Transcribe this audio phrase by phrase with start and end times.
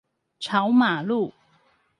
[0.39, 1.31] 朝馬路